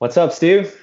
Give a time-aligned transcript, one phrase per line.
[0.00, 0.82] What's up, Steve?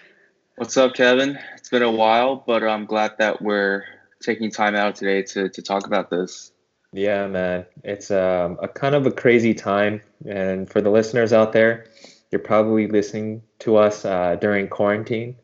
[0.58, 1.40] What's up, Kevin?
[1.56, 3.84] It's been a while, but I'm glad that we're
[4.22, 6.52] taking time out today to, to talk about this.
[6.94, 7.66] Yeah, man.
[7.84, 10.02] It's um, a kind of a crazy time.
[10.30, 11.88] And for the listeners out there,
[12.30, 15.36] you're probably listening to us uh, during quarantine.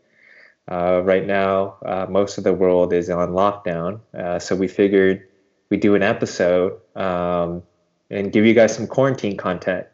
[0.71, 4.02] Uh, right now, uh, most of the world is on lockdown.
[4.14, 5.28] Uh, so we figured
[5.71, 7.64] we'd do an episode um,
[8.12, 9.88] and give you guys some quarantine content.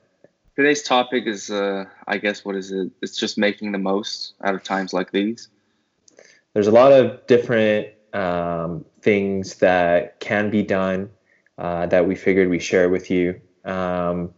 [0.60, 2.92] Today's topic is, uh, I guess, what is it?
[3.02, 5.48] It's just making the most out of times like these.
[6.54, 11.12] There's a lot of different um, things that can be done
[11.58, 13.40] uh, that we figured we share with you.
[13.64, 14.34] Um,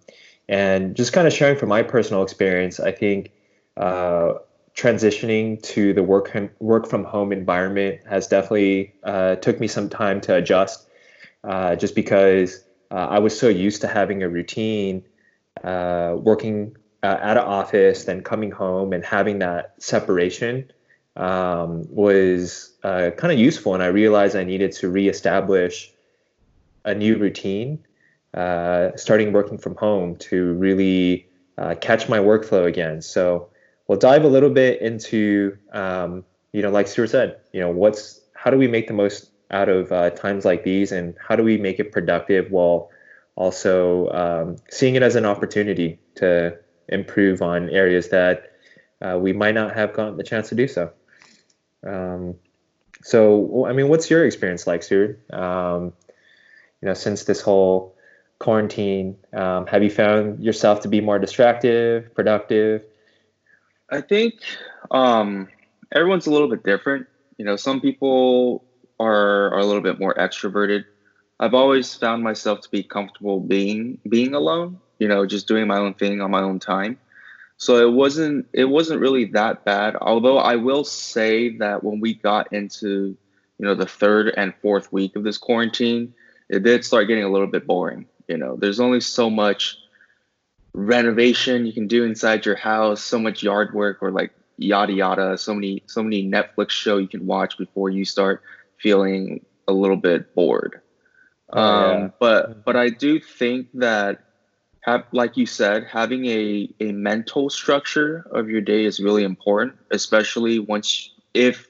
[0.48, 3.32] and just kind of sharing from my personal experience, I think
[3.76, 4.34] uh,
[4.76, 10.22] transitioning to the work work from home environment has definitely uh, took me some time
[10.22, 10.88] to adjust,
[11.44, 15.04] uh, just because uh, I was so used to having a routine,
[15.64, 20.72] uh, working at an office, then coming home and having that separation
[21.16, 25.92] um, was kind of useful, and I realized I needed to reestablish
[26.86, 27.80] a new routine,
[28.34, 33.02] uh, starting working from home to really uh, catch my workflow again.
[33.02, 33.50] So
[33.88, 36.24] we'll dive a little bit into, um,
[36.54, 39.70] you know, like Stuart said, you know, what's how do we make the most out
[39.70, 42.90] of uh, times like these, and how do we make it productive while
[43.42, 46.56] also um, seeing it as an opportunity to
[46.88, 48.52] improve on areas that
[49.02, 50.92] uh, we might not have gotten the chance to do so.
[51.84, 52.36] Um,
[53.02, 55.20] so, I mean, what's your experience like, Stuart?
[55.34, 55.94] Um,
[56.82, 57.96] you know, since this whole
[58.38, 59.18] quarantine?
[59.34, 62.86] Um, have you found yourself to be more distracted, productive?
[63.90, 64.36] I think
[64.92, 65.48] um,
[65.92, 67.08] everyone's a little bit different.
[67.38, 68.64] You know, some people
[69.00, 70.86] are are a little bit more extroverted.
[71.42, 74.80] I've always found myself to be comfortable being being alone.
[75.00, 77.00] You know, just doing my own thing on my own time.
[77.58, 79.96] So it wasn't it wasn't really that bad.
[80.00, 83.18] Although I will say that when we got into
[83.58, 86.14] you know the third and fourth week of this quarantine,
[86.48, 88.06] it did start getting a little bit boring.
[88.28, 89.78] You know, there's only so much
[90.74, 95.40] renovation you can do inside your house, so much yard work or like yada yada,
[95.40, 98.44] so many so many Netflix show you can watch before you start
[98.78, 100.82] feeling a little bit bored.
[101.54, 102.10] Oh, um, yeah.
[102.20, 104.24] but but I do think that
[104.82, 109.76] have like you said, having a, a mental structure of your day is really important,
[109.92, 111.68] especially once if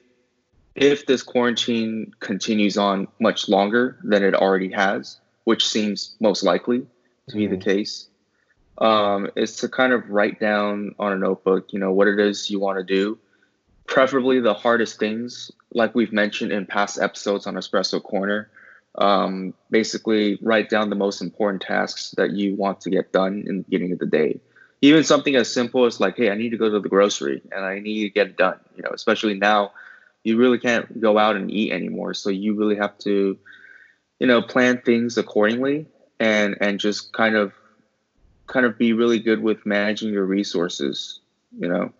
[0.74, 6.78] if this quarantine continues on much longer than it already has, which seems most likely
[6.78, 7.38] to mm-hmm.
[7.38, 7.70] be the mm-hmm.
[7.70, 8.08] case,
[8.78, 12.50] um, is to kind of write down on a notebook, you know, what it is
[12.50, 13.18] you want to do.
[13.86, 18.48] Preferably the hardest things, like we've mentioned in past episodes on Espresso Corner.
[18.96, 23.58] Um, basically, write down the most important tasks that you want to get done in
[23.58, 24.40] the beginning of the day.
[24.82, 27.64] Even something as simple as like, hey, I need to go to the grocery and
[27.64, 28.58] I need to get it done.
[28.76, 29.72] You know, especially now
[30.24, 32.14] you really can't go out and eat anymore.
[32.14, 33.38] So you really have to,
[34.18, 35.86] you know, plan things accordingly
[36.20, 37.52] and and just kind of
[38.46, 41.20] kind of be really good with managing your resources,
[41.58, 41.92] you know.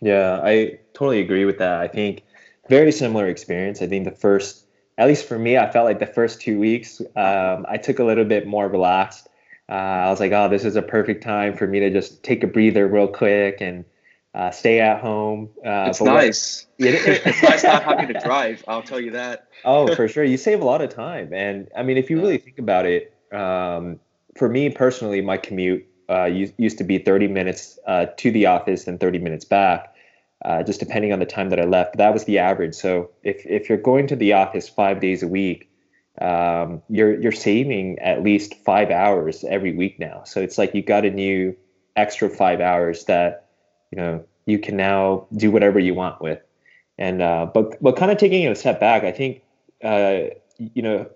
[0.00, 1.80] Yeah, I totally agree with that.
[1.80, 2.22] I think
[2.68, 3.80] very similar experience.
[3.80, 4.63] I think the first,
[4.98, 8.04] at least for me, I felt like the first two weeks, um, I took a
[8.04, 9.28] little bit more relaxed.
[9.68, 12.44] Uh, I was like, oh, this is a perfect time for me to just take
[12.44, 13.84] a breather real quick and
[14.34, 15.48] uh, stay at home.
[15.64, 16.66] Uh, it's nice.
[16.76, 18.64] What, it's nice not having to drive.
[18.68, 19.48] I'll tell you that.
[19.64, 20.24] oh, for sure.
[20.24, 23.14] You save a lot of time, and I mean, if you really think about it,
[23.32, 24.00] um,
[24.36, 28.46] for me personally, my commute uh, used, used to be 30 minutes uh, to the
[28.46, 29.93] office and 30 minutes back,
[30.44, 31.96] uh, just depending on the time that I left.
[31.96, 32.74] That was the average.
[32.74, 35.70] So if if you're going to the office five days a week,
[36.20, 40.22] um, you're you're saving at least five hours every week now.
[40.24, 41.56] So it's like you got a new
[41.96, 43.48] extra five hours that
[43.90, 46.40] you know you can now do whatever you want with.
[46.98, 49.42] And uh, but but kind of taking it a step back, I think
[49.82, 51.10] uh, you know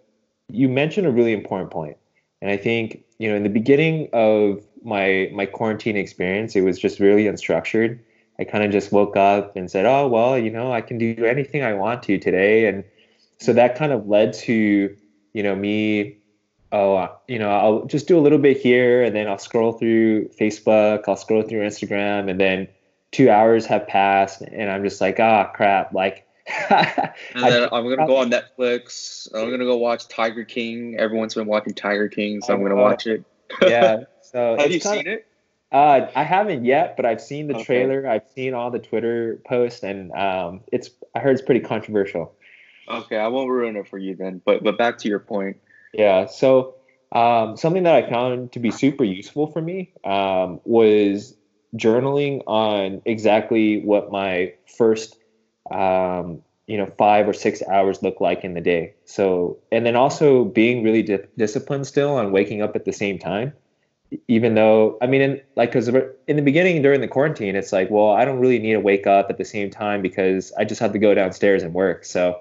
[0.49, 1.97] you mentioned a really important point,
[2.41, 6.79] and I think you know in the beginning of my my quarantine experience, it was
[6.79, 8.01] just really unstructured.
[8.41, 11.25] I kind of just woke up and said, "Oh well, you know, I can do
[11.25, 12.85] anything I want to today," and
[13.39, 14.97] so that kind of led to
[15.33, 16.19] you know me
[16.73, 20.29] oh, you know, I'll just do a little bit here and then I'll scroll through
[20.29, 22.69] Facebook, I'll scroll through Instagram, and then
[23.11, 25.93] two hours have passed and I'm just like, ah, oh, crap.
[25.93, 26.27] Like,
[26.71, 29.29] and then I'm gonna go on Netflix.
[29.35, 30.97] I'm gonna go watch Tiger King.
[30.99, 33.25] Everyone's been watching Tiger King, so I'm gonna watch it.
[33.63, 33.99] yeah.
[34.21, 35.27] So have you kinda, seen it?
[35.71, 37.65] Uh, I haven't yet, but I've seen the okay.
[37.65, 38.09] trailer.
[38.09, 42.35] I've seen all the Twitter posts, and um, it's I heard it's pretty controversial.
[42.89, 44.41] Okay, I won't ruin it for you then.
[44.45, 45.59] But but back to your point.
[45.93, 46.27] Yeah.
[46.27, 46.75] So
[47.13, 51.35] um, something that I found to be super useful for me um, was
[51.77, 55.17] journaling on exactly what my first
[55.71, 59.97] um, you know five or six hours look like in the day so and then
[59.97, 63.53] also being really di- disciplined still on waking up at the same time
[64.27, 67.91] even though i mean in, like because in the beginning during the quarantine it's like
[67.91, 70.81] well i don't really need to wake up at the same time because i just
[70.81, 72.41] have to go downstairs and work so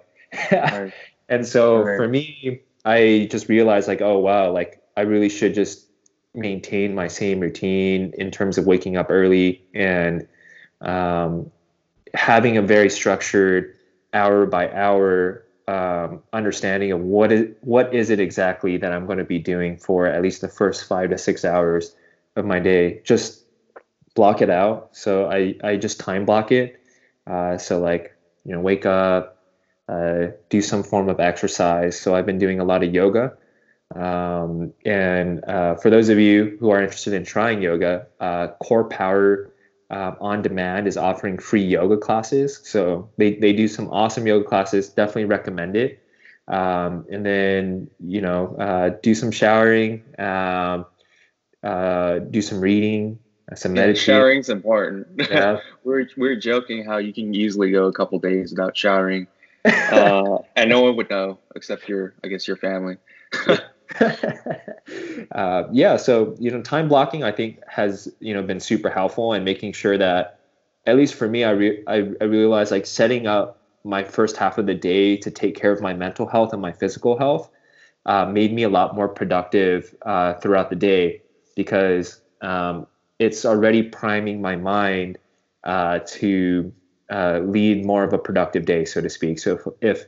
[0.51, 0.93] right.
[1.29, 1.97] and so right.
[1.97, 5.87] for me i just realized like oh wow like i really should just
[6.37, 10.27] maintain my same routine in terms of waking up early and
[10.81, 11.51] um,
[12.13, 13.75] having a very structured
[14.13, 19.17] hour by hour um, understanding of what is what is it exactly that I'm going
[19.17, 21.95] to be doing for at least the first five to six hours
[22.35, 23.01] of my day.
[23.03, 23.43] Just
[24.15, 24.89] block it out.
[24.93, 26.79] So I I just time block it.
[27.25, 28.15] Uh, so like
[28.45, 29.43] you know wake up,
[29.89, 31.99] uh, do some form of exercise.
[31.99, 33.37] So I've been doing a lot of yoga.
[33.95, 39.49] Um, and uh, for those of you who are interested in trying yoga, uh, CorePower
[39.89, 42.59] um, on demand is offering free yoga classes.
[42.63, 44.89] So they, they do some awesome yoga classes.
[44.89, 46.03] Definitely recommend it.
[46.47, 50.85] Um, and then, you know, uh, do some showering, um,
[51.63, 53.19] uh, do some reading,
[53.51, 54.13] uh, some meditation.
[54.13, 55.07] Showering's important.
[55.17, 55.59] Yeah.
[55.83, 59.27] we're, we're joking how you can easily go a couple days without showering.
[59.65, 62.97] Uh, and no one would know except your, I guess, your family.
[65.31, 69.33] uh, yeah, so you know, time blocking I think has you know been super helpful
[69.33, 70.39] and making sure that
[70.85, 74.57] at least for me, I re- I, I realized like setting up my first half
[74.57, 77.49] of the day to take care of my mental health and my physical health
[78.05, 81.21] uh, made me a lot more productive uh, throughout the day
[81.55, 82.87] because um,
[83.19, 85.17] it's already priming my mind
[85.63, 86.71] uh, to
[87.09, 89.39] uh, lead more of a productive day, so to speak.
[89.39, 90.05] So if, if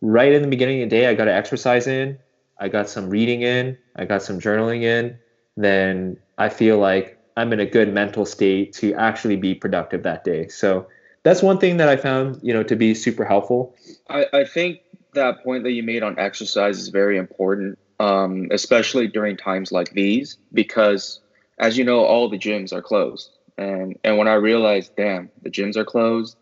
[0.00, 2.18] right in the beginning of the day I got to exercise in,
[2.60, 5.18] I got some reading in, I got some journaling in,
[5.56, 10.24] then I feel like I'm in a good mental state to actually be productive that
[10.24, 10.48] day.
[10.48, 10.86] So
[11.22, 13.74] that's one thing that I found, you know, to be super helpful.
[14.08, 14.80] I, I think
[15.14, 19.90] that point that you made on exercise is very important, um, especially during times like
[19.92, 21.20] these, because
[21.58, 23.30] as you know, all the gyms are closed.
[23.58, 26.36] And and when I realized, damn, the gyms are closed,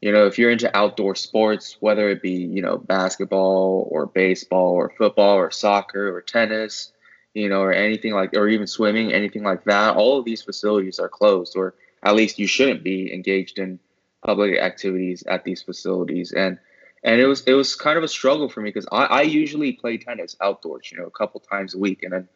[0.00, 4.72] you know, if you're into outdoor sports, whether it be, you know, basketball or baseball
[4.72, 6.92] or football or soccer or tennis,
[7.34, 10.98] you know, or anything like, or even swimming, anything like that, all of these facilities
[10.98, 13.78] are closed, or at least you shouldn't be engaged in
[14.24, 16.32] public activities at these facilities.
[16.32, 16.58] And,
[17.04, 19.72] and it was, it was kind of a struggle for me because I, I usually
[19.72, 22.02] play tennis outdoors, you know, a couple times a week.
[22.02, 22.28] And then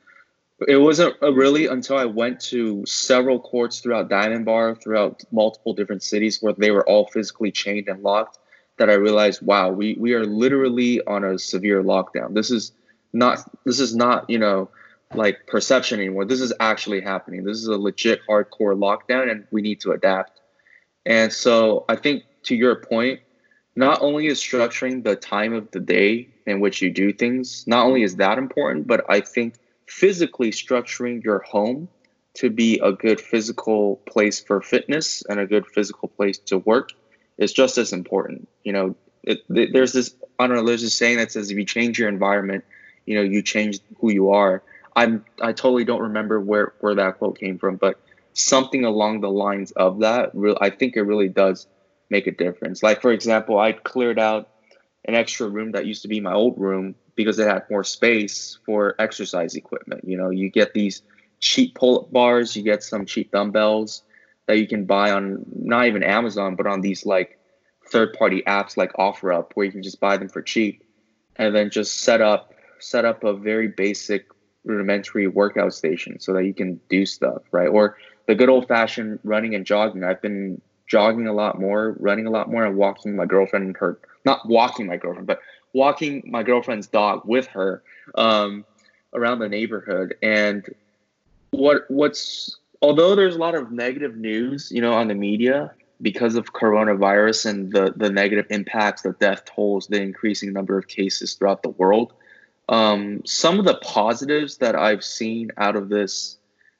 [0.68, 6.02] it wasn't really until I went to several courts throughout Diamond Bar, throughout multiple different
[6.02, 8.38] cities where they were all physically chained and locked,
[8.78, 12.34] that I realized, wow, we, we are literally on a severe lockdown.
[12.34, 12.72] This is
[13.12, 14.68] not this is not, you know,
[15.14, 16.24] like perception anymore.
[16.24, 17.44] This is actually happening.
[17.44, 20.40] This is a legit hardcore lockdown and we need to adapt.
[21.06, 23.20] And so I think to your point,
[23.76, 27.86] not only is structuring the time of the day in which you do things, not
[27.86, 29.54] only is that important, but I think
[29.86, 31.88] physically structuring your home
[32.34, 36.90] to be a good physical place for fitness and a good physical place to work
[37.38, 38.48] is just as important.
[38.64, 40.64] You know, it, there's this I don't know.
[40.64, 42.64] There's this saying that says if you change your environment,
[43.06, 44.62] you know, you change who you are.
[44.96, 48.00] I'm I totally don't remember where where that quote came from, but
[48.32, 50.32] something along the lines of that.
[50.60, 51.66] I think it really does
[52.10, 52.82] make a difference.
[52.82, 54.48] Like for example, I cleared out
[55.04, 58.58] an extra room that used to be my old room because it had more space
[58.64, 60.02] for exercise equipment.
[60.06, 61.02] You know, you get these
[61.40, 64.02] cheap pull-up bars, you get some cheap dumbbells
[64.46, 67.38] that you can buy on not even Amazon, but on these like
[67.88, 70.82] third-party apps like OfferUp, where you can just buy them for cheap,
[71.36, 74.26] and then just set up set up a very basic
[74.64, 77.68] rudimentary workout station so that you can do stuff, right?
[77.68, 80.04] Or the good old-fashioned running and jogging.
[80.04, 83.76] I've been jogging a lot more, running a lot more, and walking my girlfriend and
[83.76, 85.40] her not walking my girlfriend, but
[85.74, 87.82] walking my girlfriend's dog with her
[88.14, 88.64] um,
[89.12, 90.14] around the neighborhood.
[90.22, 90.64] And
[91.50, 96.34] what what's although there's a lot of negative news, you know, on the media because
[96.34, 101.34] of coronavirus and the the negative impacts, the death tolls, the increasing number of cases
[101.34, 102.14] throughout the world.
[102.68, 106.38] Um, some of the positives that I've seen out of this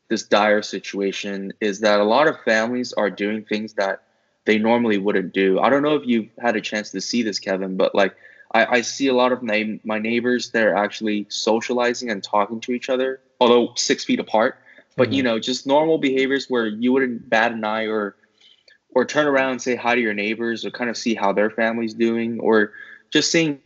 [0.08, 4.02] this dire situation is that a lot of families are doing things that
[4.44, 5.58] they normally wouldn't do.
[5.58, 8.14] I don't know if you've had a chance to see this, Kevin, but like
[8.54, 12.61] I, I see a lot of my, my neighbors that are actually socializing and talking
[12.61, 14.58] to each other, although six feet apart.
[14.96, 15.12] But mm-hmm.
[15.14, 18.16] you know, just normal behaviors where you wouldn't bat an eye or
[18.94, 21.50] or turn around and say hi to your neighbors or kind of see how their
[21.50, 22.73] family's doing, or
[23.11, 23.58] just seeing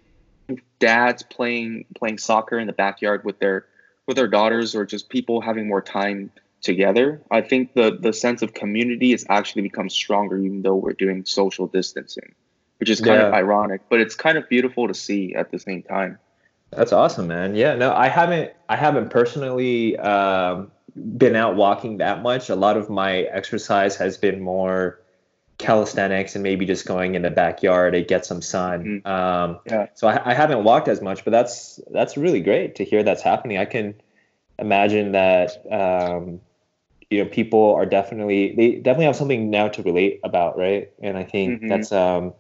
[0.78, 3.66] dads playing playing soccer in the backyard with their
[4.07, 6.30] with their daughters, or just people having more time
[6.62, 7.21] together.
[7.30, 11.26] I think the the sense of community has actually become stronger, even though we're doing
[11.26, 12.35] social distancing,
[12.78, 13.28] which is kind yeah.
[13.28, 16.18] of ironic, but it's kind of beautiful to see at the same time.
[16.70, 17.54] That's awesome, man.
[17.54, 20.70] Yeah, no, I haven't I haven't personally um,
[21.16, 22.50] been out walking that much.
[22.50, 25.00] A lot of my exercise has been more
[25.58, 29.02] calisthenics and maybe just going in the backyard to get some sun.
[29.04, 29.08] Mm-hmm.
[29.08, 29.87] Um, yeah.
[29.94, 33.23] So I, I, haven't walked as much, but that's that's really great to hear that's
[33.23, 33.58] happening.
[33.58, 33.94] I can
[34.58, 36.40] imagine that um,
[37.11, 40.90] you know people are definitely they definitely have something now to relate about, right?
[41.02, 41.68] And I think mm-hmm.
[41.68, 42.35] that's um,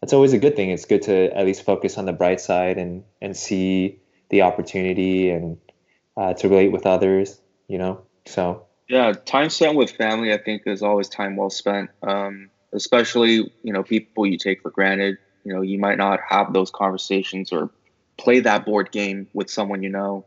[0.00, 0.70] that's always a good thing.
[0.70, 4.00] It's good to at least focus on the bright side and and see
[4.30, 5.58] the opportunity and
[6.16, 7.40] uh, to relate with others.
[7.68, 11.90] You know, so yeah, time spent with family, I think, is always time well spent.
[12.02, 15.18] Um, especially, you know, people you take for granted.
[15.44, 17.70] You know, you might not have those conversations or
[18.16, 20.24] play that board game with someone you know.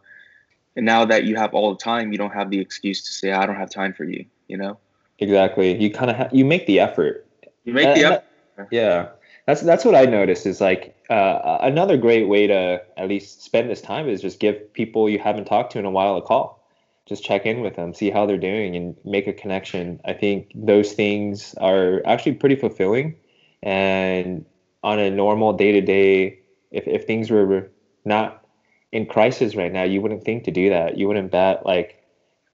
[0.75, 3.31] And now that you have all the time, you don't have the excuse to say,
[3.31, 4.77] "I don't have time for you." You know.
[5.19, 5.79] Exactly.
[5.81, 7.27] You kind of ha- you make the effort.
[7.63, 8.67] You make the effort.
[8.71, 9.09] yeah,
[9.51, 13.69] that's that's what I noticed is like uh, another great way to at least spend
[13.69, 16.61] this time is just give people you haven't talked to in a while a call
[17.07, 19.99] just check in with them, see how they're doing, and make a connection.
[20.05, 23.17] I think those things are actually pretty fulfilling.
[23.63, 24.45] And
[24.83, 26.39] on a normal day to day,
[26.71, 27.69] if if things were
[28.05, 28.45] not
[28.93, 30.97] in crisis right now, you wouldn't think to do that.
[30.97, 32.01] You wouldn't bet like,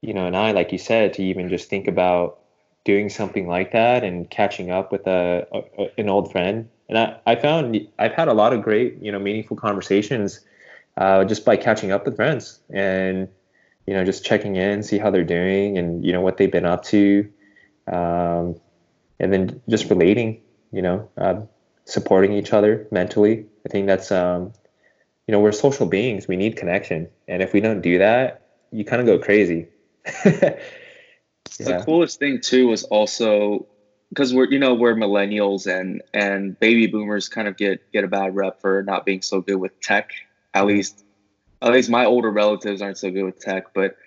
[0.01, 2.39] you know, and I, like you said, to even just think about
[2.83, 6.69] doing something like that and catching up with a, a an old friend.
[6.89, 10.41] And I, I found I've had a lot of great, you know, meaningful conversations
[10.95, 13.27] uh, just by catching up with friends and
[13.87, 16.65] you know, just checking in, see how they're doing, and you know what they've been
[16.65, 17.27] up to,
[17.91, 18.59] um,
[19.19, 20.41] and then just relating.
[20.73, 21.41] You know, uh,
[21.85, 23.45] supporting each other mentally.
[23.65, 24.51] I think that's um,
[25.25, 26.27] you know we're social beings.
[26.27, 28.41] We need connection, and if we don't do that,
[28.71, 29.67] you kind of go crazy.
[30.25, 30.57] yeah.
[31.57, 33.67] The coolest thing too was also
[34.09, 38.07] because we're you know we're millennials and and baby boomers kind of get get a
[38.07, 40.11] bad rep for not being so good with tech
[40.53, 41.03] at least
[41.61, 43.97] at least my older relatives aren't so good with tech, but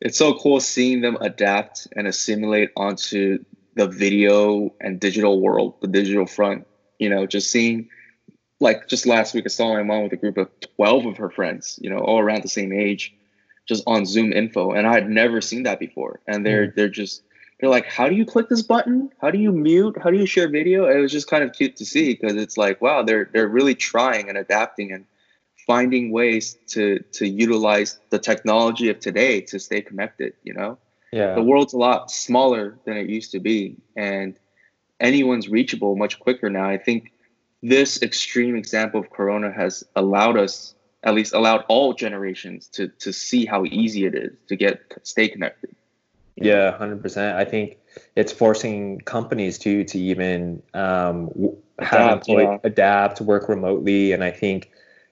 [0.00, 5.88] it's so cool seeing them adapt and assimilate onto the video and digital world, the
[5.88, 6.66] digital front.
[6.98, 7.88] You know, just seeing
[8.60, 11.30] like just last week I saw my mom with a group of 12 of her
[11.30, 13.14] friends, you know, all around the same age,
[13.66, 14.72] just on Zoom info.
[14.72, 16.20] And I had never seen that before.
[16.26, 16.74] And they're mm.
[16.74, 17.22] they're just
[17.60, 19.10] they're like, how do you click this button?
[19.20, 19.96] How do you mute?
[20.02, 20.86] How do you share video?
[20.86, 23.74] it was just kind of cute to see because it's like, wow, they're they're really
[23.74, 25.04] trying and adapting and
[25.66, 30.78] finding ways to to utilize the technology of today to stay connected you know
[31.12, 34.38] yeah the world's a lot smaller than it used to be and
[34.98, 37.12] anyone's reachable much quicker now i think
[37.62, 40.74] this extreme example of corona has allowed us
[41.04, 45.28] at least allowed all generations to to see how easy it is to get stay
[45.28, 45.70] connected
[46.36, 47.78] yeah 100% i think
[48.16, 51.30] it's forcing companies to to even um,
[51.78, 52.58] have adapt, yeah.
[52.64, 54.70] adapt work remotely and i think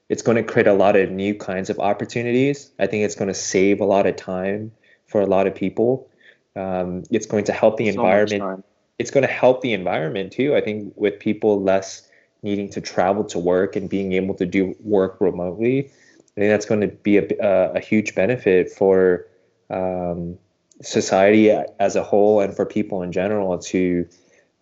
[0.09, 2.71] it's going to create a lot of new kinds of opportunities.
[2.79, 4.73] I think it's going to save a lot of time
[5.07, 6.09] for a lot of people.
[6.57, 8.65] Um, it's going to help the so environment.
[8.99, 10.57] It's going to help the environment too.
[10.57, 12.09] I think with people less
[12.43, 15.91] needing to travel to work and being able to do work remotely,
[16.37, 19.27] I think that's going to be a, a, a huge benefit for
[19.71, 20.39] um,
[20.83, 24.07] society as a whole and for people in general to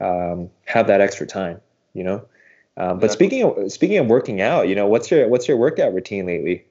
[0.00, 1.60] um, have that extra time.
[1.94, 2.28] You know.
[2.78, 5.94] Um, but speaking of speaking of working out, you know, what's your what's your workout
[5.94, 6.66] routine lately?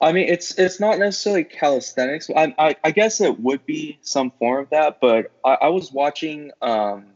[0.00, 2.28] I mean, it's it's not necessarily calisthenics.
[2.34, 5.90] I, I, I guess it would be some form of that, but I, I was
[5.90, 7.06] watching, um,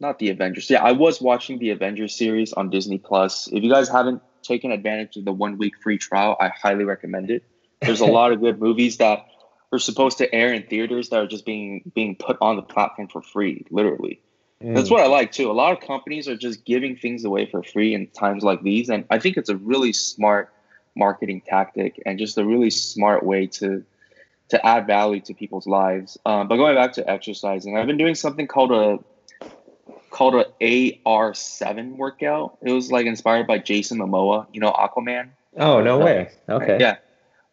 [0.00, 0.68] not the Avengers.
[0.68, 3.48] Yeah, I was watching the Avengers series on Disney Plus.
[3.52, 7.30] If you guys haven't taken advantage of the one week free trial, I highly recommend
[7.30, 7.44] it.
[7.82, 9.24] There's a lot of good movies that
[9.74, 13.08] are supposed to air in theaters that are just being being put on the platform
[13.08, 14.20] for free, literally.
[14.62, 14.74] Mm.
[14.74, 15.50] That's what I like too.
[15.50, 18.88] A lot of companies are just giving things away for free in times like these,
[18.88, 20.52] and I think it's a really smart
[20.96, 23.84] marketing tactic and just a really smart way to
[24.50, 26.18] to add value to people's lives.
[26.26, 28.98] Um, but going back to exercising, I've been doing something called a
[30.10, 30.46] called a
[31.04, 32.58] AR7 workout.
[32.62, 35.30] It was like inspired by Jason Momoa, you know, Aquaman.
[35.56, 36.30] Oh no way!
[36.48, 36.78] Okay.
[36.80, 36.96] Yeah,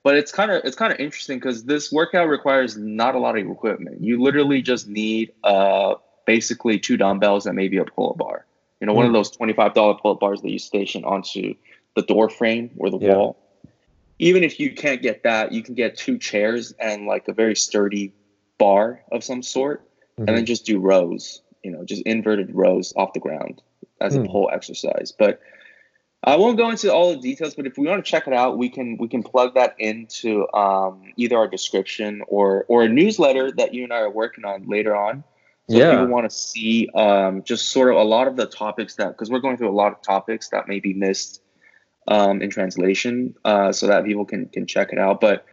[0.04, 3.38] but it's kind of it's kind of interesting because this workout requires not a lot
[3.38, 4.02] of equipment.
[4.02, 8.46] You literally just need a basically two dumbbells and maybe a pull-up bar.
[8.80, 8.98] You know, mm.
[8.98, 9.16] one of hmm.
[9.16, 11.54] those twenty-five dollar pull-up bars that you station onto
[11.96, 13.14] the door frame or the yeah.
[13.14, 13.38] wall.
[14.18, 17.56] Even if you can't get that, you can get two chairs and like a very
[17.56, 18.14] sturdy
[18.58, 20.28] bar of some sort, mm-hmm.
[20.28, 21.42] and then just do rows.
[21.64, 23.62] You know, just inverted rows off the ground
[24.00, 24.18] as mm.
[24.18, 24.32] a hmm.
[24.32, 25.14] whole exercise.
[25.18, 25.42] But
[26.24, 28.58] I won't go into all the details, but if we want to check it out,
[28.58, 33.52] we can we can plug that into um, either our description or or a newsletter
[33.54, 35.24] that you and I are working on later on.
[35.70, 35.86] So yeah.
[35.86, 39.10] if people want to see um, just sort of a lot of the topics that
[39.10, 41.42] because we're going through a lot of topics that may be missed
[42.08, 45.22] um, in translation, uh, so that people can can check it out.
[45.22, 45.44] But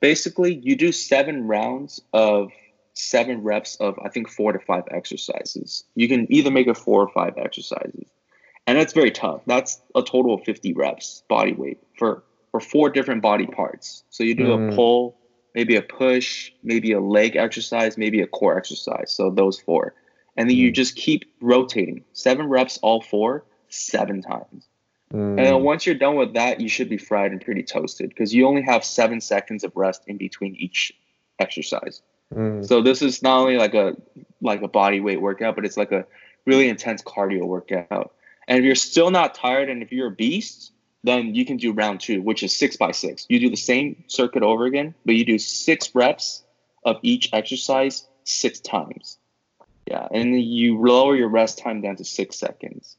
[0.00, 2.50] basically, you do seven rounds of
[2.92, 5.84] seven reps of I think four to five exercises.
[5.94, 8.04] You can either make it four or five exercises
[8.68, 9.40] and that's very tough.
[9.46, 14.04] That's a total of 50 reps body weight for for four different body parts.
[14.10, 14.72] So you do mm.
[14.72, 15.16] a pull,
[15.54, 19.10] maybe a push, maybe a leg exercise, maybe a core exercise.
[19.10, 19.94] So those four.
[20.36, 20.60] And then mm.
[20.60, 22.04] you just keep rotating.
[22.12, 24.68] Seven reps all four, seven times.
[25.14, 25.38] Mm.
[25.38, 28.34] And then once you're done with that, you should be fried and pretty toasted because
[28.34, 30.92] you only have seven seconds of rest in between each
[31.38, 32.02] exercise.
[32.34, 32.66] Mm.
[32.66, 33.96] So this is not only like a
[34.42, 36.04] like a body weight workout, but it's like a
[36.44, 38.12] really intense cardio workout.
[38.48, 40.72] And if you're still not tired and if you're a beast,
[41.04, 43.26] then you can do round two, which is six by six.
[43.28, 46.42] You do the same circuit over again, but you do six reps
[46.84, 49.18] of each exercise six times.
[49.86, 50.08] Yeah.
[50.10, 52.96] And you lower your rest time down to six seconds.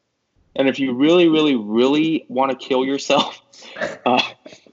[0.55, 3.41] And if you really, really, really want to kill yourself,
[4.05, 4.21] uh,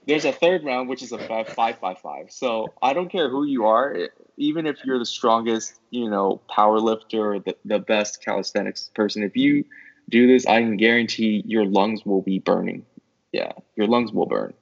[0.07, 2.31] there's a third round, which is a five, five by five.
[2.31, 6.79] So I don't care who you are, even if you're the strongest, you know, power
[6.79, 9.65] lifter or the, the best calisthenics person, if you
[10.09, 12.85] do this, I can guarantee your lungs will be burning.
[13.31, 14.53] Yeah, your lungs will burn.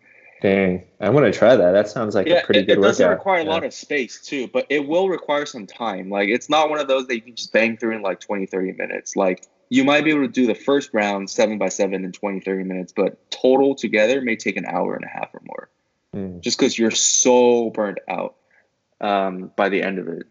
[0.42, 1.72] Dang, I want to try that.
[1.72, 3.18] That sounds like yeah, a pretty it, good it doesn't workout.
[3.18, 3.50] require yeah.
[3.50, 6.10] a lot of space too, but it will require some time.
[6.10, 8.46] Like it's not one of those that you can just bang through in like 20,
[8.46, 9.16] 30 minutes.
[9.16, 12.42] Like you might be able to do the first round seven by seven in 20,
[12.42, 15.70] 30 minutes, but total together may take an hour and a half or more.
[16.14, 16.42] Mm.
[16.42, 18.36] Just because you're so burned out
[19.02, 20.28] um, by the end of it.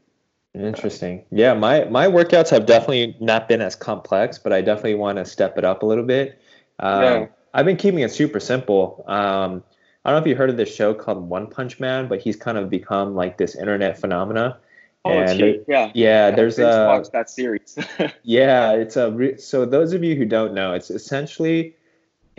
[0.55, 1.25] Interesting.
[1.31, 5.25] Yeah, my my workouts have definitely not been as complex, but I definitely want to
[5.25, 6.41] step it up a little bit.
[6.79, 7.27] Um, yeah.
[7.55, 9.05] I've been keeping it super simple.
[9.09, 9.65] Um,
[10.05, 12.37] I don't know if you heard of this show called One Punch Man, but he's
[12.37, 14.59] kind of become like this internet phenomena.
[15.05, 16.31] Oh, and it's yeah, yeah.
[16.31, 17.77] There's a watch that series.
[18.23, 21.75] yeah, it's a re- so those of you who don't know, it's essentially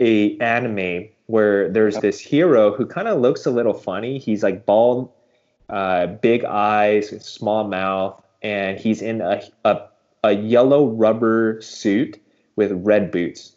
[0.00, 4.18] a anime where there's this hero who kind of looks a little funny.
[4.18, 5.10] He's like bald
[5.68, 9.80] uh, big eyes, small mouth, and he's in a, a,
[10.22, 12.20] a yellow rubber suit
[12.56, 13.52] with red boots.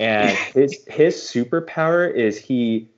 [0.00, 2.88] And his his superpower is he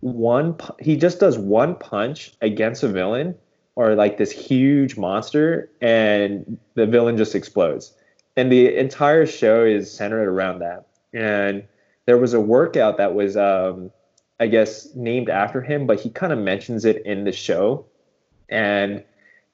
[0.00, 3.34] one he just does one punch against a villain
[3.76, 7.94] or like this huge monster and the villain just explodes.
[8.36, 10.86] And the entire show is centered around that.
[11.12, 11.64] And
[12.06, 13.90] there was a workout that was um,
[14.38, 17.86] I guess named after him, but he kind of mentions it in the show
[18.50, 19.02] and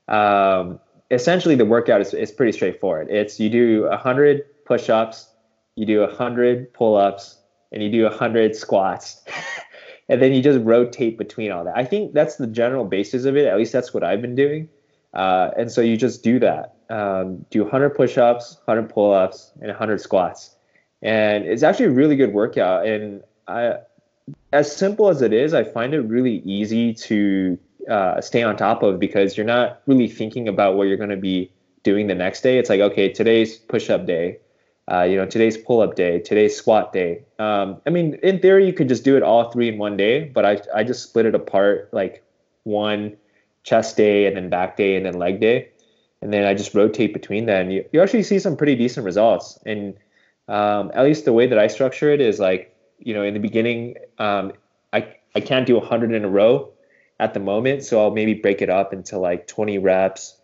[0.09, 0.80] um,
[1.11, 3.09] essentially the workout is, is pretty straightforward.
[3.11, 5.28] It's you do 100 push-ups,
[5.76, 7.38] you do 100 pull-ups,
[7.72, 9.22] and you do 100 squats.
[10.09, 11.76] and then you just rotate between all that.
[11.76, 13.46] I think that's the general basis of it.
[13.46, 14.68] At least that's what I've been doing.
[15.14, 16.74] Uh, and so you just do that.
[16.90, 20.54] Um, do 100 push-ups, 100 pull-ups, and 100 squats.
[21.02, 22.87] And it's actually a really good workout.
[22.87, 23.76] And I,
[24.52, 28.83] as simple as it is, I find it really easy to uh, stay on top
[28.83, 31.51] of because you're not really thinking about what you're going to be
[31.83, 32.59] doing the next day.
[32.59, 34.38] It's like, okay, today's push up day,
[34.90, 37.22] uh, you know, today's pull up day, today's squat day.
[37.38, 40.25] Um, I mean, in theory, you could just do it all three in one day,
[40.25, 42.25] but I, I just split it apart like
[42.64, 43.16] one
[43.62, 45.70] chest day and then back day and then leg day.
[46.22, 47.70] And then I just rotate between them.
[47.70, 49.59] You, you actually see some pretty decent results.
[49.66, 49.94] And
[50.49, 53.40] um, at least the way that I structure it is like, you know, in the
[53.40, 54.53] beginning, um,
[54.92, 56.72] I, I can't do 100 in a row
[57.18, 57.85] at the moment.
[57.85, 60.37] So I'll maybe break it up into like 20 reps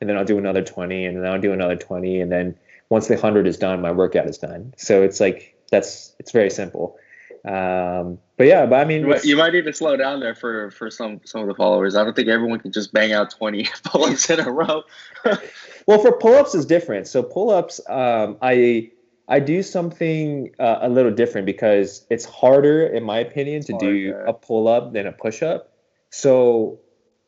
[0.00, 2.20] and then I'll do another 20 and then I'll do another 20.
[2.20, 2.56] And then
[2.88, 4.74] once the 100 is done, my workout is done.
[4.76, 6.96] So it's like, that's, it's very simple.
[7.44, 10.90] Um, but yeah, but I mean, you might need to slow down there for, for
[10.90, 11.94] some, some of the followers.
[11.94, 14.82] I don't think everyone can just bang out 20 pull-ups in a row.
[15.86, 17.06] well, for pull-ups is different.
[17.06, 18.90] So pull-ups, um, I,
[19.28, 24.14] I do something uh, a little different because it's harder, in my opinion, to do
[24.26, 25.73] a pull up than a push up.
[26.16, 26.78] So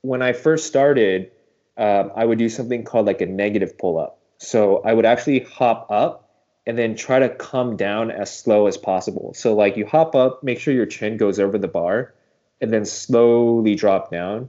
[0.03, 1.33] when I first started,
[1.77, 4.21] um, I would do something called like a negative pull up.
[4.39, 6.31] So I would actually hop up
[6.69, 9.35] and then try to come down as slow as possible.
[9.35, 12.15] So like you hop up, make sure your chin goes over the bar,
[12.61, 14.49] and then slowly drop down.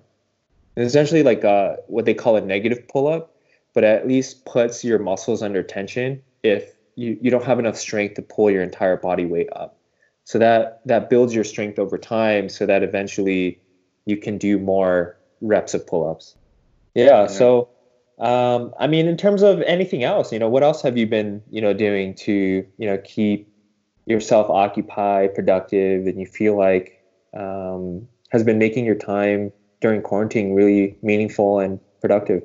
[0.76, 3.36] And essentially like a, uh, what they call a negative pull up,
[3.74, 8.14] but at least puts your muscles under tension if you, you don't have enough strength
[8.16, 9.80] to pull your entire body weight up.
[10.26, 13.62] So that that builds your strength over time so that eventually
[14.08, 16.36] you can do more reps of pull-ups.
[16.96, 17.06] Yeah.
[17.06, 17.28] yeah.
[17.28, 17.70] So,
[18.20, 21.44] um, I mean, in terms of anything else, you know, what else have you been,
[21.52, 23.52] you know, doing to, you know, keep
[24.06, 27.04] yourself occupied, productive, and you feel like
[27.38, 32.42] um, has been making your time during quarantine really meaningful and productive?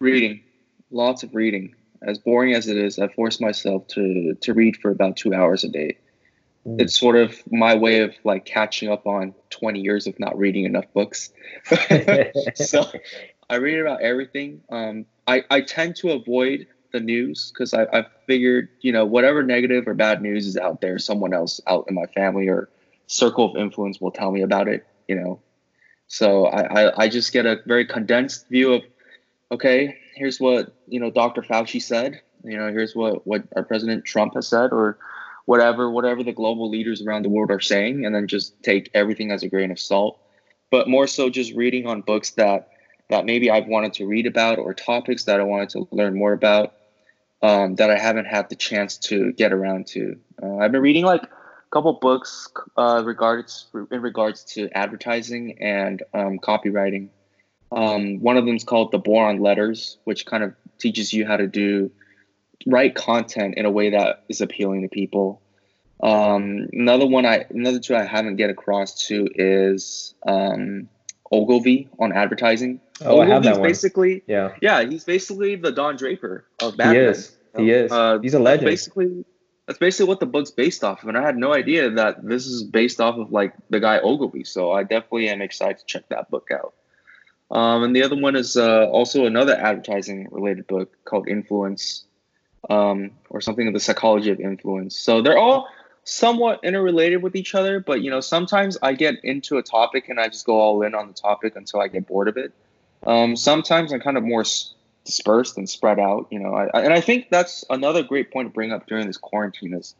[0.00, 0.42] Reading,
[0.90, 1.74] lots of reading.
[2.02, 5.64] As boring as it is, I force myself to to read for about two hours
[5.64, 5.98] a day.
[6.68, 6.80] Mm.
[6.80, 10.64] It's sort of my way of like catching up on 20 years of not reading
[10.64, 11.30] enough books.
[12.54, 12.90] so
[13.48, 14.60] I read about everything.
[14.70, 19.42] Um, I, I tend to avoid the news because I, I figured, you know, whatever
[19.42, 22.68] negative or bad news is out there, someone else out in my family or
[23.06, 25.40] circle of influence will tell me about it, you know.
[26.08, 28.82] So I, I, I just get a very condensed view of,
[29.52, 31.42] okay, here's what, you know, Dr.
[31.42, 34.98] Fauci said, you know, here's what, what our President Trump has said or
[35.48, 39.30] whatever, whatever the global leaders around the world are saying, and then just take everything
[39.30, 40.20] as a grain of salt.
[40.70, 42.68] But more so just reading on books that
[43.08, 46.34] that maybe I've wanted to read about or topics that I wanted to learn more
[46.34, 46.74] about
[47.40, 50.18] um, that I haven't had the chance to get around to.
[50.42, 56.02] Uh, I've been reading like a couple books uh, regards in regards to advertising and
[56.12, 57.08] um, copywriting.
[57.72, 61.38] Um, one of them is called The Boron Letters, which kind of teaches you how
[61.38, 61.90] to do
[62.66, 65.40] write content in a way that is appealing to people.
[66.00, 70.88] Um, another one I another two I haven't get across to is um,
[71.32, 72.80] Ogilvy on advertising.
[73.00, 73.68] Oh, Ogilvy's I have that one.
[73.68, 76.94] Basically, yeah, yeah, he's basically the Don Draper of Mad Men.
[76.94, 77.36] He is.
[77.56, 77.90] He is.
[77.90, 78.66] Uh, he's a legend.
[78.66, 79.24] Basically,
[79.66, 82.46] that's basically what the book's based off of, and I had no idea that this
[82.46, 84.44] is based off of like the guy Ogilvy.
[84.44, 86.74] So I definitely am excited to check that book out.
[87.50, 92.04] Um, and the other one is uh, also another advertising related book called Influence,
[92.68, 94.98] um, or something of the psychology of influence.
[94.98, 95.68] So they're all
[96.04, 100.18] somewhat interrelated with each other, but you know, sometimes I get into a topic and
[100.18, 102.52] I just go all in on the topic until I get bored of it.
[103.06, 104.44] Um, sometimes I'm kind of more
[105.04, 108.52] dispersed and spread out, you know, I, and I think that's another great point to
[108.52, 109.94] bring up during this quarantine is,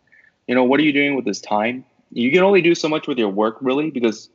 [0.47, 1.85] you know, what are you doing with this time?
[2.11, 4.31] You can only do so much with your work really, because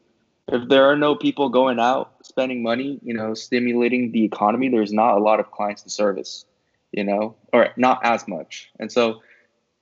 [0.48, 4.94] if there are no people going out spending money, you know, stimulating the economy, there's
[4.94, 6.46] not a lot of clients to service,
[6.94, 8.70] you know, or not as much.
[8.80, 9.22] And so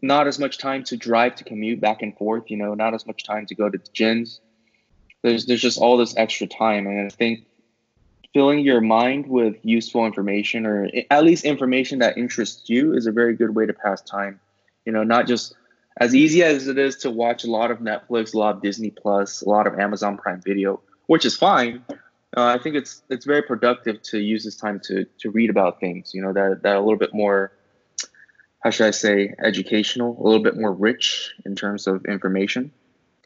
[0.02, 3.06] not as much time to drive to commute back and forth, you know, not as
[3.06, 4.40] much time to go to the gyms.
[5.22, 6.88] There's there's just all this extra time.
[6.88, 7.46] And I think
[8.34, 13.12] filling your mind with useful information or at least information that interests you is a
[13.12, 14.40] very good way to pass time.
[14.86, 15.54] You know, not just
[15.98, 18.90] as easy as it is to watch a lot of Netflix, a lot of Disney
[18.90, 21.84] Plus, a lot of Amazon Prime Video, which is fine.
[22.36, 25.80] Uh, I think it's it's very productive to use this time to to read about
[25.80, 27.52] things, you know, that that are a little bit more
[28.62, 32.72] how should I say, educational, a little bit more rich in terms of information.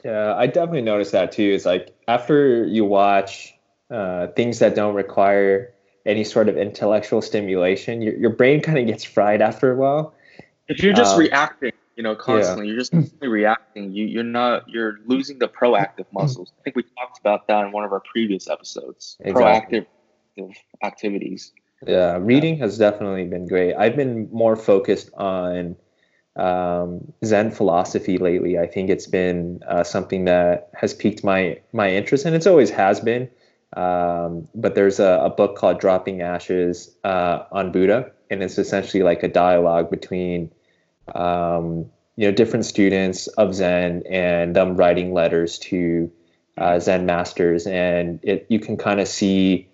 [0.04, 1.52] Yeah, I definitely noticed that too.
[1.54, 3.54] It's like after you watch
[3.90, 5.74] uh, things that don't require
[6.06, 10.14] any sort of intellectual stimulation, your, your brain kind of gets fried after a while.
[10.68, 12.72] If you're just um, reacting, you know, constantly, yeah.
[12.72, 13.94] you're just constantly reacting.
[13.94, 16.52] You, you're not, you're losing the proactive muscles.
[16.60, 19.18] I think we talked about that in one of our previous episodes.
[19.22, 19.86] Exactly.
[20.38, 21.54] Proactive activities.
[21.86, 23.76] Yeah, reading has definitely been great.
[23.76, 25.76] I've been more focused on
[26.36, 28.58] um, Zen philosophy lately.
[28.58, 32.70] I think it's been uh, something that has piqued my my interest, and it's always
[32.72, 33.30] has been.
[33.76, 39.04] Um, but there's a, a, book called Dropping Ashes uh, on Buddha, and it's essentially
[39.04, 40.50] like a dialogue between
[41.14, 46.12] um, you know different students of Zen and them writing letters to
[46.58, 49.70] uh, Zen masters, and it you can kind of see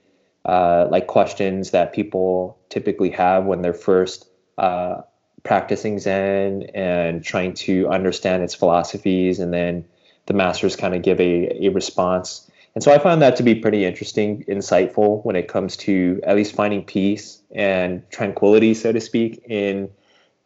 [0.46, 5.02] uh, like questions that people typically have when they're first uh,
[5.44, 9.86] practicing Zen and trying to understand its philosophies, and then
[10.26, 12.50] the masters kind of give a, a response.
[12.74, 16.36] And so I found that to be pretty interesting, insightful when it comes to at
[16.36, 19.90] least finding peace and tranquility, so to speak, in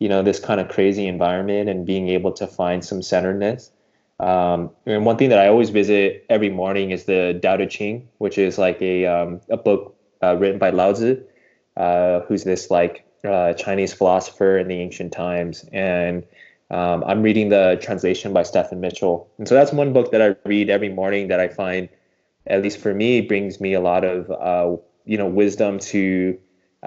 [0.05, 3.71] you know this kind of crazy environment and being able to find some centeredness.
[4.19, 8.07] Um, and one thing that I always visit every morning is the Tao Te Ching,
[8.19, 11.23] which is like a um, a book uh, written by Lao Tzu,
[11.75, 15.65] uh, who's this like uh, Chinese philosopher in the ancient times.
[15.73, 16.23] And
[16.69, 20.35] um, I'm reading the translation by Stephen Mitchell, and so that's one book that I
[20.47, 21.89] read every morning that I find,
[22.45, 26.39] at least for me, brings me a lot of uh, you know wisdom to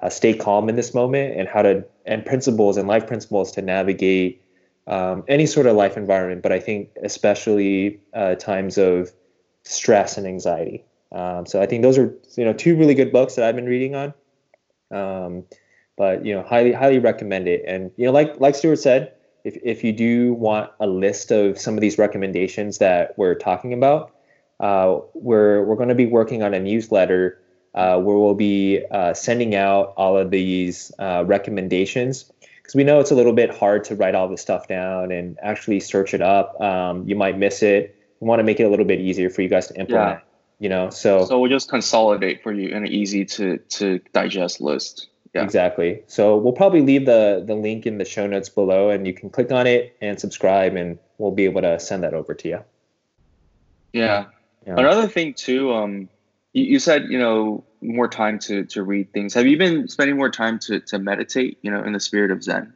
[0.02, 3.62] uh, stay calm in this moment and how to and principles and life principles to
[3.62, 4.42] navigate
[4.87, 9.12] um, any sort of life environment, but I think especially uh, times of
[9.62, 10.84] stress and anxiety.
[11.12, 13.66] Um, so I think those are you know two really good books that I've been
[13.66, 14.14] reading on.
[14.90, 15.44] Um,
[15.96, 17.64] but you know, highly highly recommend it.
[17.66, 19.12] And you know, like like Stuart said,
[19.44, 23.72] if if you do want a list of some of these recommendations that we're talking
[23.72, 24.14] about,
[24.61, 27.40] uh, we're we're going to be working on a newsletter
[27.74, 32.31] uh, where we'll be uh, sending out all of these uh, recommendations
[32.68, 35.38] because we know it's a little bit hard to write all this stuff down and
[35.42, 36.61] actually search it up.
[36.61, 37.96] Um, you might miss it.
[38.20, 40.20] We want to make it a little bit easier for you guys to implement.
[40.20, 40.24] Yeah.
[40.61, 44.61] You know, so so we'll just consolidate for you in an easy to to digest
[44.61, 45.09] list.
[45.35, 45.44] Yeah.
[45.44, 46.02] Exactly.
[46.09, 49.31] So we'll probably leave the the link in the show notes below, and you can
[49.31, 52.64] click on it and subscribe, and we'll be able to send that over to you.
[53.92, 54.26] Yeah.
[54.66, 54.74] yeah.
[54.76, 56.09] Another thing too, um,
[56.52, 59.34] you, you said you know more time to to read things.
[59.34, 61.58] Have you been spending more time to to meditate?
[61.62, 62.72] You know, in the spirit of Zen.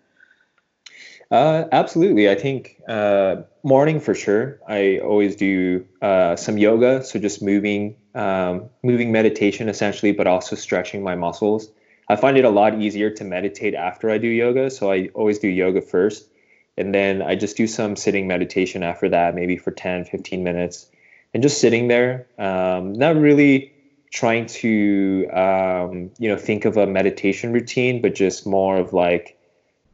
[1.32, 2.28] Uh, absolutely.
[2.28, 4.60] I think uh, morning for sure.
[4.68, 10.56] I always do uh, some yoga, so just moving, um, moving meditation essentially, but also
[10.56, 11.70] stretching my muscles.
[12.10, 15.38] I find it a lot easier to meditate after I do yoga, so I always
[15.38, 16.28] do yoga first,
[16.76, 20.90] and then I just do some sitting meditation after that, maybe for 10, 15 minutes,
[21.34, 23.72] and just sitting there, um, not really
[24.10, 29.38] trying to um, you know think of a meditation routine, but just more of like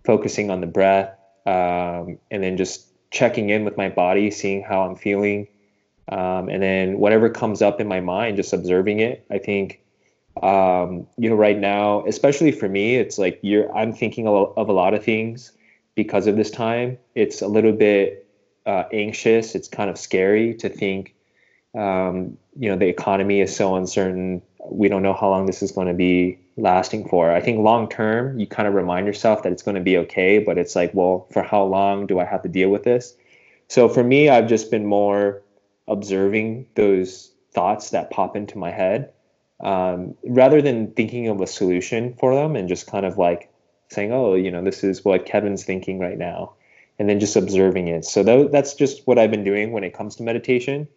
[0.05, 4.83] focusing on the breath, um, and then just checking in with my body, seeing how
[4.83, 5.47] I'm feeling,
[6.11, 9.25] um, and then whatever comes up in my mind, just observing it.
[9.31, 9.81] I think
[10.43, 14.73] um, you know right now, especially for me, it's like you're I'm thinking of a
[14.73, 15.53] lot of things
[15.95, 16.99] because of this time.
[17.15, 18.27] It's a little bit
[18.67, 19.55] uh, anxious.
[19.55, 21.15] It's kind of scary to think
[21.75, 24.43] um, you know the economy is so uncertain.
[24.71, 27.31] We don't know how long this is going to be lasting for.
[27.31, 30.39] I think long term you kind of remind yourself that it's going to be okay
[30.39, 33.15] but it's like well for how long do i have to deal with this?
[33.69, 35.43] So for me i've just been more
[35.87, 39.13] observing those thoughts that pop into my head
[39.61, 43.51] um, rather than thinking of a solution for them and just kind of like
[43.89, 46.53] saying oh you know this is what kevin's thinking right now
[46.99, 48.05] and then just observing it.
[48.05, 50.89] So th- that's just what i've been doing when it comes to meditation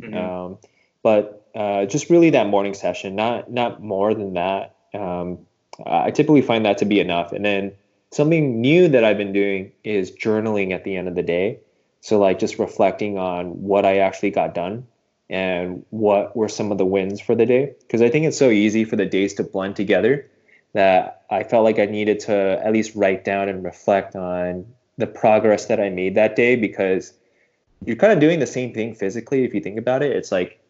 [0.00, 0.16] Mm-hmm.
[0.16, 0.58] Um,
[1.02, 4.76] but uh, just really that morning session, not not more than that.
[4.92, 5.46] Um,
[5.84, 7.32] I typically find that to be enough.
[7.32, 7.72] And then
[8.10, 11.60] something new that I've been doing is journaling at the end of the day.
[12.00, 14.86] So like just reflecting on what I actually got done
[15.28, 17.74] and what were some of the wins for the day.
[17.80, 20.28] Because I think it's so easy for the days to blend together
[20.72, 24.66] that I felt like I needed to at least write down and reflect on
[24.98, 27.12] the progress that I made that day because
[27.84, 30.14] you're kind of doing the same thing physically if you think about it.
[30.14, 30.60] It's like,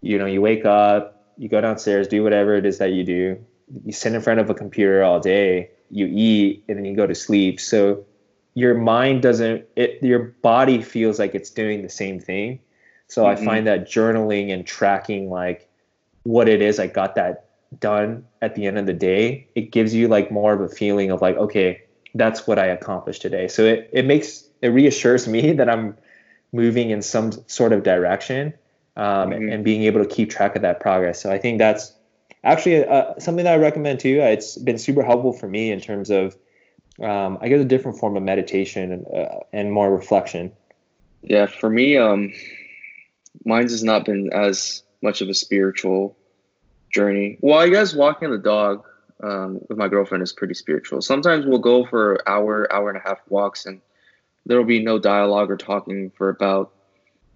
[0.00, 3.44] you know, you wake up, you go downstairs, do whatever it is that you do.
[3.84, 7.06] You sit in front of a computer all day, you eat, and then you go
[7.06, 7.60] to sleep.
[7.60, 8.04] So
[8.54, 12.60] your mind doesn't it your body feels like it's doing the same thing.
[13.08, 13.42] So mm-hmm.
[13.42, 15.68] I find that journaling and tracking like
[16.22, 19.94] what it is I got that done at the end of the day, it gives
[19.94, 21.82] you like more of a feeling of like, okay,
[22.14, 23.48] that's what I accomplished today.
[23.48, 25.96] So it, it makes it reassures me that I'm
[26.52, 28.54] moving in some sort of direction
[28.96, 29.52] um, mm-hmm.
[29.52, 31.20] and being able to keep track of that progress.
[31.20, 31.92] So I think that's
[32.44, 34.20] actually uh, something that I recommend too.
[34.20, 36.36] It's been super helpful for me in terms of,
[37.02, 40.52] um, I guess, a different form of meditation and, uh, and more reflection.
[41.22, 42.32] Yeah, for me, um,
[43.44, 46.16] mine's has not been as much of a spiritual
[46.90, 47.38] journey.
[47.40, 48.84] Well, I guess walking the dog
[49.22, 51.02] um, with my girlfriend is pretty spiritual.
[51.02, 53.80] Sometimes we'll go for hour, hour and a half walks and
[54.46, 56.72] there will be no dialogue or talking for about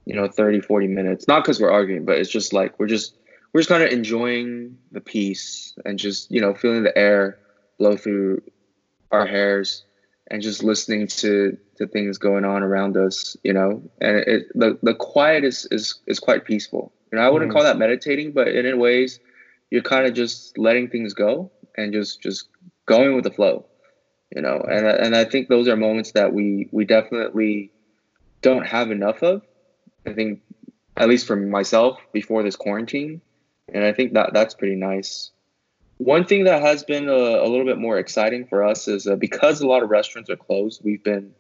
[0.07, 1.29] you know 30 40 minutes.
[1.29, 3.17] Not because we're arguing but it's just like we're just
[3.53, 7.39] we're just kind of enjoying the peace and just you know feeling the air
[7.79, 8.43] blow through
[9.11, 9.85] our hairs
[10.31, 13.83] and just listening to to things going on around us you know?
[14.01, 16.93] And it, the the quiet is is is quite peaceful.
[17.13, 17.55] You know i wouldn't mm.
[17.55, 19.19] call that meditating but in ways
[19.71, 22.49] you're kind of just letting things go and just just
[22.87, 23.67] going with the flow
[24.35, 27.73] you know and and I think those are moments that we we definitely
[28.43, 29.43] don't have enough of.
[30.07, 30.41] I think
[30.97, 33.21] at least for myself before this quarantine.
[33.73, 35.31] And I think that that's pretty nice.
[35.99, 39.17] One thing that has been a, a little bit more exciting for us is uh,
[39.17, 41.33] because a lot of restaurants are closed we've been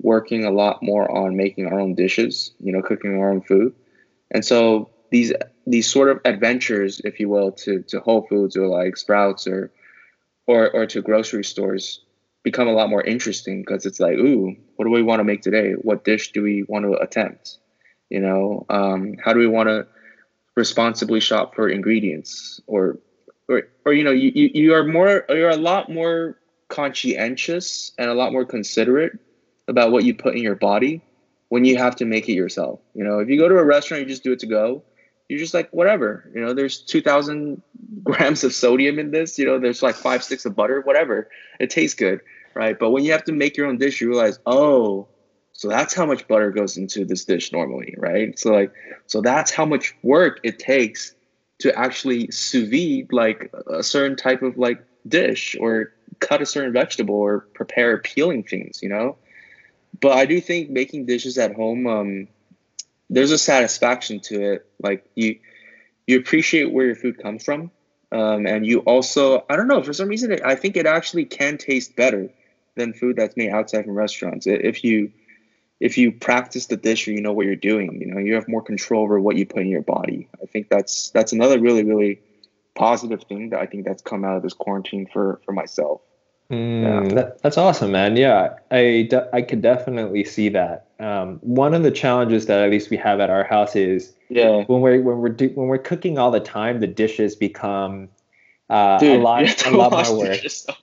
[0.00, 3.74] working a lot more on making our own dishes you know cooking our own food.
[4.30, 5.32] And so these
[5.66, 9.70] these sort of adventures if you will to to Whole Foods or like Sprouts or
[10.46, 12.00] or or to grocery stores
[12.50, 15.42] become a lot more interesting because it's like, ooh, what do we want to make
[15.42, 15.72] today?
[15.72, 17.58] What dish do we want to attempt?
[18.08, 19.86] You know, um, how do we want to
[20.56, 22.60] responsibly shop for ingredients?
[22.66, 22.98] Or
[23.48, 28.14] or, or you know you, you, are more you're a lot more conscientious and a
[28.14, 29.12] lot more considerate
[29.68, 31.02] about what you put in your body
[31.48, 32.80] when you have to make it yourself.
[32.94, 34.82] You know if you go to a restaurant you just do it to go
[35.28, 36.30] you're just like whatever.
[36.34, 37.62] You know there's 2000
[38.02, 41.28] grams of sodium in this you know there's like five sticks of butter whatever.
[41.58, 42.20] It tastes good
[42.54, 45.06] right but when you have to make your own dish you realize oh
[45.52, 48.72] so that's how much butter goes into this dish normally right so like
[49.06, 51.14] so that's how much work it takes
[51.58, 56.72] to actually sous vide like a certain type of like dish or cut a certain
[56.72, 59.16] vegetable or prepare peeling things, you know.
[60.00, 62.28] But I do think making dishes at home, um,
[63.10, 64.66] there's a satisfaction to it.
[64.80, 65.38] Like you,
[66.06, 67.70] you appreciate where your food comes from,
[68.12, 71.58] um, and you also, I don't know, for some reason, I think it actually can
[71.58, 72.30] taste better
[72.78, 74.46] than food that's made outside from restaurants.
[74.46, 75.12] If you
[75.80, 78.48] if you practice the dish or you know what you're doing, you know, you have
[78.48, 80.28] more control over what you put in your body.
[80.42, 82.20] I think that's that's another really, really
[82.74, 86.00] positive thing that I think that's come out of this quarantine for for myself.
[86.50, 87.14] Mm, yeah.
[87.14, 88.16] that, that's awesome, man.
[88.16, 90.86] Yeah, I, de- I could definitely see that.
[90.98, 94.64] Um, one of the challenges that at least we have at our house is yeah
[94.64, 98.08] when we're when we're do- when we're cooking all the time, the dishes become
[98.70, 100.40] uh, Dude, a lot a lot more work.
[100.48, 100.74] So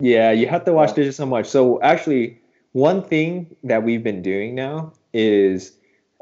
[0.00, 0.94] yeah, you have to wash yeah.
[0.96, 1.46] dishes so much.
[1.46, 2.40] So actually,
[2.72, 5.72] one thing that we've been doing now is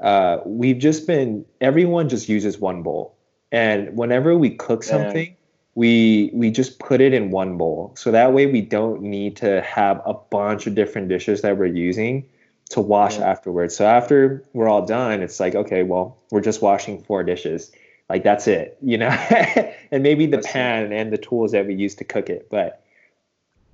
[0.02, 3.16] uh, we've just been everyone just uses one bowl,
[3.52, 5.34] and whenever we cook something,
[5.74, 7.94] we we just put it in one bowl.
[7.96, 11.66] So that way we don't need to have a bunch of different dishes that we're
[11.66, 12.28] using
[12.70, 13.30] to wash yeah.
[13.30, 13.76] afterwards.
[13.76, 17.72] So after we're all done, it's like okay, well we're just washing four dishes.
[18.08, 19.08] Like that's it, you know,
[19.90, 21.00] and maybe the that's pan it.
[21.00, 22.82] and the tools that we use to cook it, but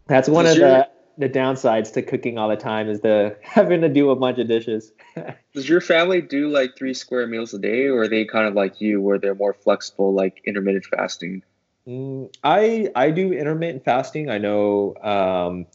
[0.07, 3.37] that's one Does of your, the the downsides to cooking all the time is the
[3.42, 4.92] having to do a bunch of dishes.
[5.55, 8.55] Does your family do like three square meals a day, or are they kind of
[8.55, 11.42] like you, where they're more flexible, like intermittent fasting?
[11.87, 14.31] Mm, I I do intermittent fasting.
[14.31, 15.66] I know um,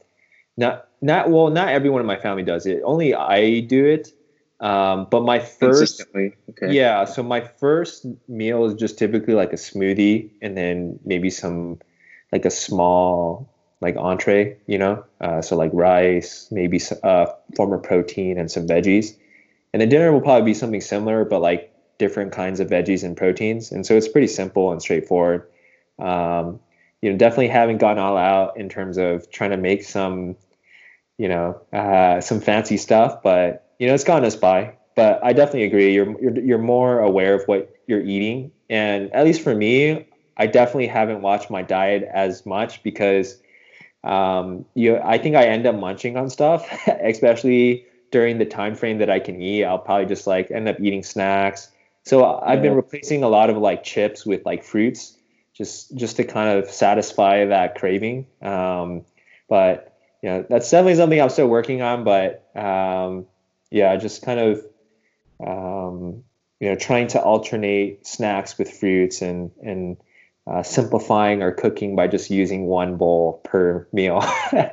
[0.57, 2.81] not not well, not everyone in my family does it.
[2.83, 4.09] Only I do it.
[4.59, 6.33] Um, but my first, okay.
[6.71, 7.05] yeah.
[7.05, 11.79] So my first meal is just typically like a smoothie, and then maybe some
[12.31, 13.49] like a small
[13.81, 18.67] like entree, you know, uh, so like rice, maybe uh, form of protein and some
[18.67, 19.15] veggies,
[19.73, 23.15] and then dinner will probably be something similar, but like different kinds of veggies and
[23.15, 25.47] proteins, and so it's pretty simple and straightforward.
[25.97, 26.59] Um,
[27.01, 30.35] you know, definitely haven't gone all out in terms of trying to make some,
[31.17, 34.75] you know, uh, some fancy stuff, but you know, it's gotten us by.
[34.95, 35.93] But I definitely agree.
[35.93, 40.05] You're, you're you're more aware of what you're eating, and at least for me,
[40.37, 43.39] I definitely haven't watched my diet as much because
[44.03, 48.97] um, you I think I end up munching on stuff, especially during the time frame
[48.97, 49.63] that I can eat.
[49.63, 51.69] I'll probably just like end up eating snacks.
[52.03, 55.15] So I've been replacing a lot of like chips with like fruits,
[55.53, 58.25] just just to kind of satisfy that craving.
[58.41, 59.05] Um,
[59.47, 62.03] but you know that's definitely something I'm still working on.
[62.03, 63.27] But um,
[63.71, 64.65] yeah, just kind of
[65.45, 66.23] um,
[66.59, 69.97] you know trying to alternate snacks with fruits and and
[70.49, 74.19] uh, simplifying our cooking by just using one bowl per meal.
[74.21, 74.71] I,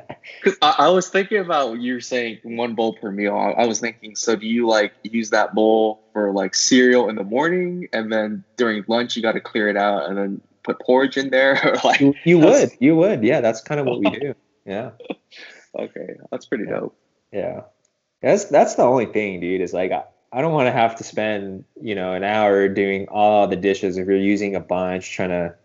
[0.61, 3.35] I, was thinking about you saying one bowl per meal.
[3.35, 7.15] I, I, was thinking, so do you like use that bowl for like cereal in
[7.15, 10.79] the morning, and then during lunch you got to clear it out, and then put
[10.79, 11.77] porridge in there?
[11.83, 13.41] like you, you would, you would, yeah.
[13.41, 14.33] That's kind of what we do.
[14.65, 14.91] Yeah.
[15.79, 16.79] okay, that's pretty yeah.
[16.79, 16.97] dope.
[17.31, 17.61] Yeah,
[18.21, 19.61] that's that's the only thing, dude.
[19.61, 23.07] Is like I, I don't want to have to spend you know an hour doing
[23.09, 25.55] all the dishes if you're using a bunch trying to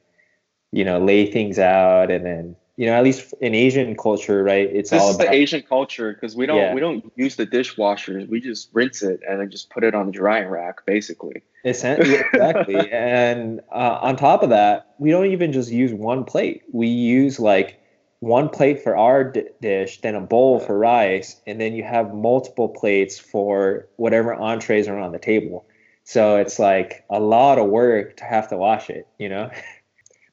[0.70, 4.70] you know lay things out and then you know at least in asian culture right
[4.72, 6.74] it's this all is about the asian culture because we don't yeah.
[6.74, 10.06] we don't use the dishwashers we just rinse it and then just put it on
[10.06, 12.16] the drying rack basically exactly
[12.92, 17.38] and uh, on top of that we don't even just use one plate we use
[17.38, 17.78] like
[18.22, 22.14] one plate for our d- dish then a bowl for rice and then you have
[22.14, 25.66] multiple plates for whatever entrees are on the table
[26.04, 29.50] so it's like a lot of work to have to wash it you know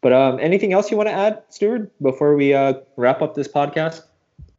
[0.02, 3.48] But um, anything else you want to add, Stuart, before we uh, wrap up this
[3.48, 4.04] podcast?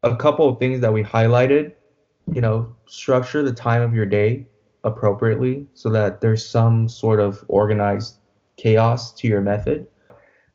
[0.03, 1.73] A couple of things that we highlighted.
[2.31, 4.45] You know, structure the time of your day
[4.83, 8.17] appropriately so that there's some sort of organized
[8.57, 9.87] chaos to your method.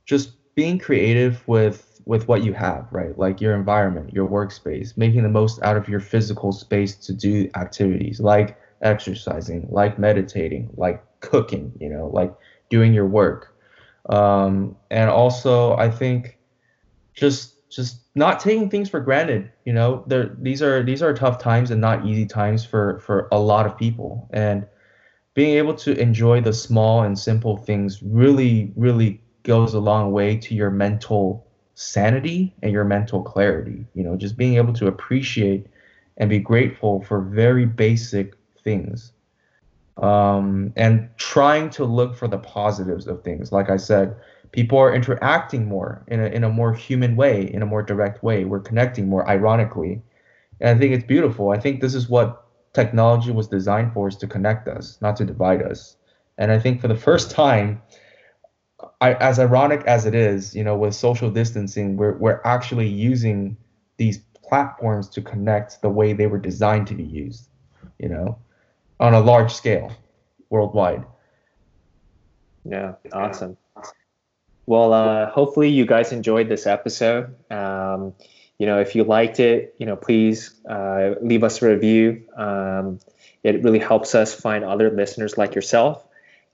[0.05, 3.19] Just being creative with with what you have, right?
[3.19, 7.49] Like your environment, your workspace, making the most out of your physical space to do
[7.57, 12.33] activities like exercising, like meditating, like cooking, you know, like
[12.71, 13.53] doing your work
[14.09, 16.39] um, and also I think
[17.15, 19.51] just just not taking things for granted.
[19.65, 23.29] You know, there these are these are tough times and not easy times for for
[23.33, 24.67] a lot of people, and
[25.35, 30.37] being able to enjoy the small and simple things really really goes a long way
[30.37, 31.46] to your mental
[31.77, 33.87] sanity and your mental clarity.
[33.95, 35.67] You know, just being able to appreciate
[36.17, 39.13] and be grateful for very basic things
[39.99, 43.53] um, and trying to look for the positives of things.
[43.53, 44.17] Like I said,
[44.53, 48.23] people are interacting more in a, in a more human way, in a more direct
[48.23, 48.45] way.
[48.45, 50.03] We're connecting more, ironically.
[50.61, 51.51] And I think it's beautiful.
[51.51, 55.25] I think this is what technology was designed for is to connect us, not to
[55.25, 55.97] divide us.
[56.39, 57.83] And I think for the first time,
[59.01, 63.57] I, as ironic as it is, you know, with social distancing, we're we're actually using
[63.99, 67.49] these platforms to connect the way they were designed to be used,
[67.99, 68.39] you know,
[69.01, 69.93] on a large scale,
[70.49, 71.05] worldwide.
[72.65, 73.57] Yeah, awesome.
[74.67, 77.35] Well, uh, hopefully you guys enjoyed this episode.
[77.53, 78.15] Um,
[78.59, 82.25] you know, if you liked it, you know, please uh, leave us a review.
[82.37, 82.99] Um,
[83.45, 86.06] it really helps us find other listeners like yourself.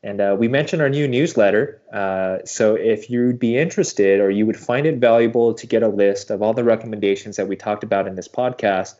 [0.02, 1.80] And uh, we mentioned our new newsletter.
[1.92, 5.88] Uh, so if you'd be interested or you would find it valuable to get a
[5.88, 8.94] list of all the recommendations that we talked about in this podcast,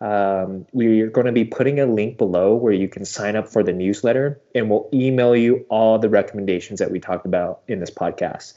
[0.00, 3.62] um, we're going to be putting a link below where you can sign up for
[3.62, 7.90] the newsletter and we'll email you all the recommendations that we talked about in this
[7.90, 8.54] podcast.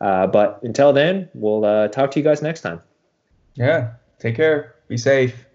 [0.00, 2.82] Uh, but until then, we'll uh, talk to you guys next time.
[3.54, 3.92] Yeah.
[4.18, 4.74] Take care.
[4.88, 5.47] Be safe.